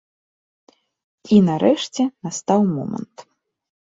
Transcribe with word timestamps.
І 1.35 1.37
нарэшце 1.49 2.03
настаў 2.29 2.61
момант. 2.75 3.15